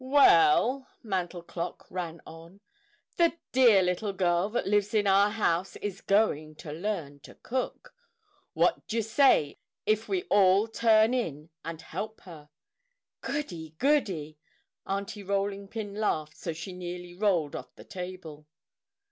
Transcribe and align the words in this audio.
"Well," 0.03 0.87
Mantel 1.03 1.43
Clock 1.43 1.85
ran 1.91 2.23
on, 2.25 2.59
"the 3.17 3.37
dear 3.51 3.83
little 3.83 4.13
girl 4.13 4.49
that 4.49 4.65
lives 4.65 4.95
in 4.95 5.05
our 5.05 5.29
house 5.29 5.75
is 5.75 6.01
going 6.01 6.55
to 6.55 6.73
learn 6.73 7.19
to 7.19 7.35
cook. 7.35 7.93
What 8.53 8.87
d'you 8.87 9.03
say 9.03 9.59
if 9.85 10.09
we 10.09 10.23
all 10.23 10.67
turn 10.67 11.13
in 11.13 11.51
and 11.63 11.83
help 11.83 12.21
her?" 12.21 12.49
"Goody 13.21 13.75
goody!" 13.77 14.39
Aunty 14.87 15.21
Rolling 15.21 15.67
Pin 15.67 15.93
laughed 15.93 16.35
so 16.35 16.51
she 16.51 16.73
nearly 16.73 17.13
rolled 17.13 17.55
off 17.55 17.75
the 17.75 17.83
table. 17.83 18.47